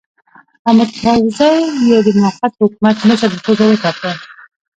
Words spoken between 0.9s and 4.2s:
کرزی یې د موقت حکومت مشر په توګه وټاکه.